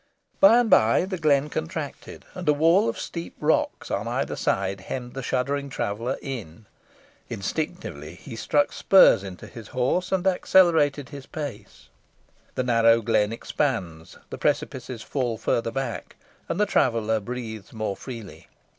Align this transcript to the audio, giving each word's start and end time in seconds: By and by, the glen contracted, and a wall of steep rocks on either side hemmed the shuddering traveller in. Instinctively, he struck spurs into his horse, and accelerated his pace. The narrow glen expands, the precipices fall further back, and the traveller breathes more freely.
By 0.39 0.57
and 0.57 0.67
by, 0.67 1.05
the 1.05 1.19
glen 1.19 1.47
contracted, 1.51 2.25
and 2.33 2.49
a 2.49 2.53
wall 2.53 2.89
of 2.89 2.99
steep 2.99 3.35
rocks 3.39 3.91
on 3.91 4.07
either 4.07 4.35
side 4.35 4.79
hemmed 4.81 5.13
the 5.13 5.21
shuddering 5.21 5.69
traveller 5.69 6.17
in. 6.23 6.65
Instinctively, 7.29 8.15
he 8.15 8.35
struck 8.35 8.73
spurs 8.73 9.21
into 9.21 9.45
his 9.45 9.67
horse, 9.67 10.11
and 10.11 10.25
accelerated 10.25 11.09
his 11.09 11.27
pace. 11.27 11.89
The 12.55 12.63
narrow 12.63 13.03
glen 13.03 13.31
expands, 13.31 14.17
the 14.31 14.39
precipices 14.39 15.03
fall 15.03 15.37
further 15.37 15.69
back, 15.69 16.15
and 16.49 16.59
the 16.59 16.65
traveller 16.65 17.19
breathes 17.19 17.71
more 17.71 17.95
freely. 17.95 18.47